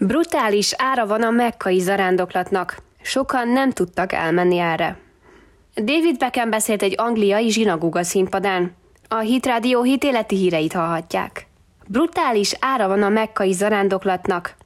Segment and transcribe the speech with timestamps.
[0.00, 2.76] Brutális ára van a mekkai zarándoklatnak.
[3.02, 4.98] Sokan nem tudtak elmenni erre.
[5.74, 8.72] David Beckham beszélt egy angliai zsinagóga színpadán.
[9.08, 11.46] A Hit Radio hitéleti híreit hallhatják.
[11.86, 14.56] Brutális ára van a mekkai zarándoklatnak.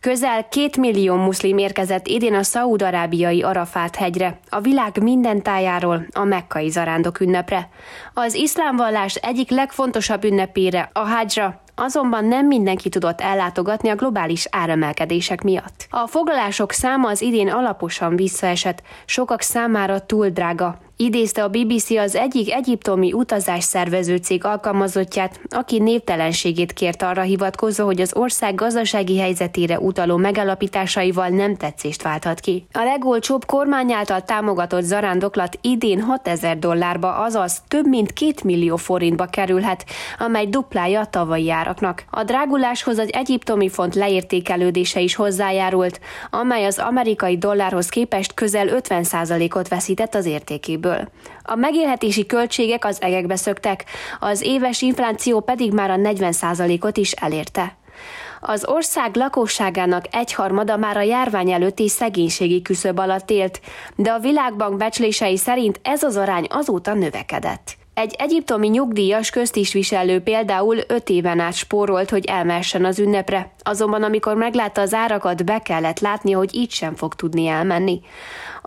[0.00, 6.24] Közel két millió muszlim érkezett idén a szaúd-arábiai Arafát hegyre, a világ minden tájáról, a
[6.24, 7.68] mekkai zarándok ünnepre.
[8.14, 14.46] Az iszlám vallás egyik legfontosabb ünnepére, a hajra, azonban nem mindenki tudott ellátogatni a globális
[14.50, 15.86] áremelkedések miatt.
[15.90, 22.14] A foglalások száma az idén alaposan visszaesett, sokak számára túl drága, Idézte a BBC az
[22.14, 23.12] egyik egyiptomi
[23.58, 31.28] szervező cég alkalmazottját, aki névtelenségét kért arra hivatkozva, hogy az ország gazdasági helyzetére utaló megalapításaival
[31.28, 32.66] nem tetszést válthat ki.
[32.72, 39.26] A legolcsóbb kormány által támogatott zarándoklat idén 6000 dollárba, azaz több mint 2 millió forintba
[39.26, 39.84] kerülhet,
[40.18, 42.04] amely duplája a tavalyi áraknak.
[42.10, 49.68] A dráguláshoz az egyiptomi font leértékelődése is hozzájárult, amely az amerikai dollárhoz képest közel 50%-ot
[49.68, 51.08] veszített az értékéből ebből.
[51.42, 53.84] A megélhetési költségek az egekbe szöktek,
[54.20, 57.76] az éves infláció pedig már a 40%-ot is elérte.
[58.40, 63.60] Az ország lakosságának egyharmada már a járvány előtti szegénységi küszöb alatt élt,
[63.96, 67.76] de a Világbank becslései szerint ez az arány azóta növekedett.
[67.94, 74.36] Egy egyiptomi nyugdíjas köztisviselő például öt éven át spórolt, hogy elmessen az ünnepre, azonban amikor
[74.36, 78.00] meglátta az árakat, be kellett látni, hogy így sem fog tudni elmenni.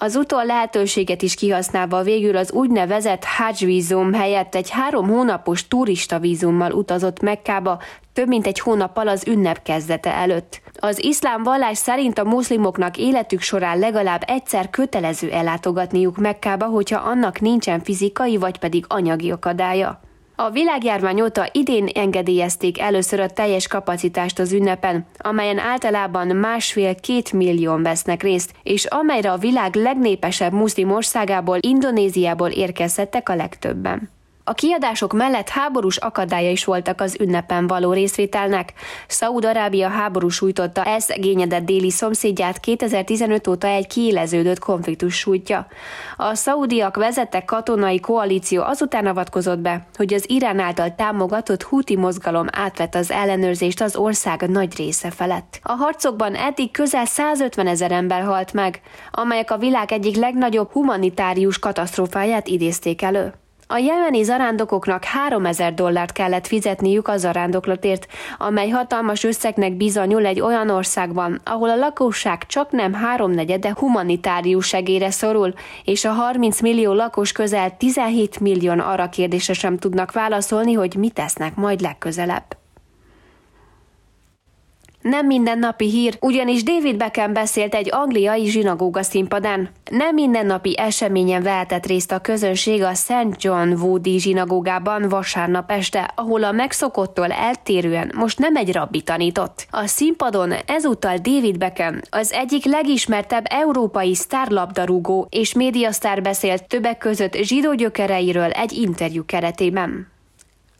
[0.00, 6.18] Az utol lehetőséget is kihasználva végül az úgynevezett Hajj vízum helyett egy három hónapos turista
[6.18, 7.80] vízummal utazott Mekkába,
[8.12, 10.60] több mint egy hónappal az ünnep kezdete előtt.
[10.74, 17.40] Az iszlám vallás szerint a muszlimoknak életük során legalább egyszer kötelező ellátogatniuk Mekkába, hogyha annak
[17.40, 20.00] nincsen fizikai vagy pedig anyagi akadálya.
[20.40, 27.82] A világjárvány óta idén engedélyezték először a teljes kapacitást az ünnepen, amelyen általában másfél-két millióan
[27.82, 34.10] vesznek részt, és amelyre a világ legnépesebb muszlim országából, Indonéziából érkezhettek a legtöbben.
[34.48, 38.72] A kiadások mellett háborús akadálya is voltak az ünnepen való részvételnek.
[39.06, 45.66] Szaúd-Arábia háború sújtotta elszegényedett déli szomszédját 2015 óta egy kiéleződött konfliktus sújtja.
[46.16, 52.46] A szaudiak vezettek katonai koalíció azután avatkozott be, hogy az Irán által támogatott Houthi mozgalom
[52.52, 55.60] átvett az ellenőrzést az ország nagy része felett.
[55.62, 58.80] A harcokban eddig közel 150 ezer ember halt meg,
[59.10, 63.32] amelyek a világ egyik legnagyobb humanitárius katasztrófáját idézték elő.
[63.70, 68.06] A jemeni zarándokoknak 3000 dollárt kellett fizetniük a zarándoklatért,
[68.38, 75.10] amely hatalmas összegnek bizonyul egy olyan országban, ahol a lakosság csak nem háromnegyede humanitárius segélyre
[75.10, 80.94] szorul, és a 30 millió lakos közel 17 millió arra kérdése sem tudnak válaszolni, hogy
[80.94, 82.57] mit tesznek majd legközelebb.
[85.00, 89.68] Nem mindennapi hír, ugyanis David Beckham beszélt egy angliai zsinagóga színpadán.
[89.90, 93.34] Nem mindennapi eseményen vehetett részt a közönség a St.
[93.36, 99.66] John Woodi zsinagógában vasárnap este, ahol a megszokottól eltérően most nem egy rabbi tanított.
[99.70, 107.34] A színpadon ezúttal David Beckham, az egyik legismertebb európai sztárlabdarúgó és médiasztár beszélt többek között
[107.34, 110.16] zsidó gyökereiről egy interjú keretében.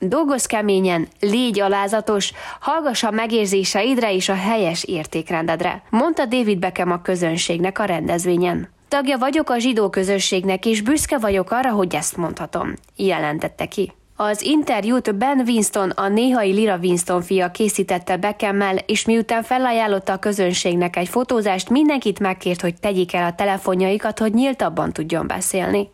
[0.00, 7.02] Dolgozz keményen, légy alázatos, hallgass a megérzéseidre és a helyes értékrendedre, mondta David Beckham a
[7.02, 8.68] közönségnek a rendezvényen.
[8.88, 13.92] Tagja vagyok a zsidó közösségnek, és büszke vagyok arra, hogy ezt mondhatom, jelentette ki.
[14.20, 20.18] Az interjút Ben Winston, a néhai Lira Winston fia készítette Beckham-mel, és miután felajánlotta a
[20.18, 25.88] közönségnek egy fotózást, mindenkit megkért, hogy tegyék el a telefonjaikat, hogy nyíltabban tudjon beszélni.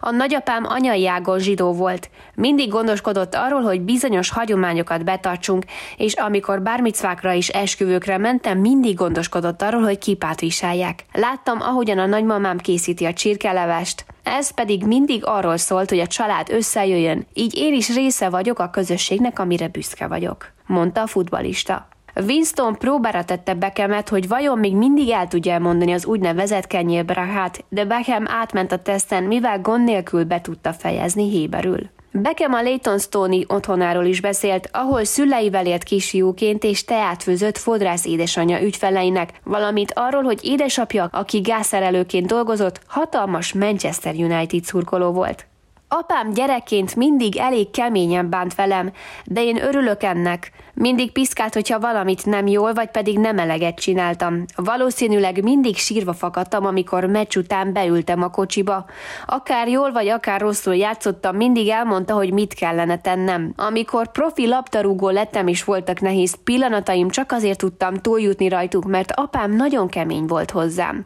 [0.00, 2.10] A nagyapám anyai ágon zsidó volt.
[2.34, 5.64] Mindig gondoskodott arról, hogy bizonyos hagyományokat betartsunk,
[5.96, 11.04] és amikor bármicvákra is esküvőkre mentem, mindig gondoskodott arról, hogy kipát viselják.
[11.12, 16.50] Láttam, ahogyan a nagymamám készíti a csirkelevest, ez pedig mindig arról szólt, hogy a család
[16.50, 21.88] összejöjjön, így én is része vagyok a közösségnek, amire büszke vagyok, mondta a futbalista.
[22.26, 27.84] Winston próbára tette Beckhamet, hogy vajon még mindig el tudja mondani az úgynevezett kenyérbrahát, de
[27.84, 31.90] Beckham átment a teszten, mivel gond nélkül be tudta fejezni héberül.
[32.12, 38.62] Beckham a Stony otthonáról is beszélt, ahol szüleivel élt kisfiúként és teát főzött fodrász édesanyja
[38.62, 45.46] ügyfeleinek, valamint arról, hogy édesapja, aki gázszerelőként dolgozott, hatalmas Manchester United szurkoló volt.
[45.90, 48.92] Apám gyerekként mindig elég keményen bánt velem,
[49.24, 50.52] de én örülök ennek.
[50.74, 54.44] Mindig piszkált, hogyha valamit nem jól, vagy pedig nem eleget csináltam.
[54.56, 58.84] Valószínűleg mindig sírva fakadtam, amikor meccs után beültem a kocsiba.
[59.26, 63.52] Akár jól vagy akár rosszul játszottam, mindig elmondta, hogy mit kellene tennem.
[63.56, 69.52] Amikor profi labdarúgó lettem és voltak nehéz pillanataim, csak azért tudtam túljutni rajtuk, mert apám
[69.52, 71.04] nagyon kemény volt hozzám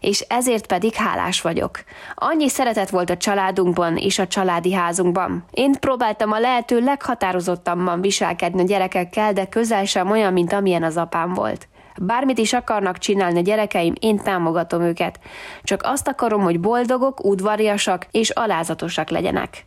[0.00, 1.80] és ezért pedig hálás vagyok.
[2.14, 5.44] Annyi szeretet volt a családunkban és a családi házunkban.
[5.50, 10.96] Én próbáltam a lehető leghatározottabban viselkedni a gyerekekkel, de közel sem olyan, mint amilyen az
[10.96, 11.68] apám volt.
[12.00, 15.20] Bármit is akarnak csinálni a gyerekeim, én támogatom őket.
[15.62, 19.66] Csak azt akarom, hogy boldogok, udvariasak és alázatosak legyenek.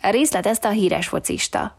[0.00, 1.76] Részlet ezt a híres focista.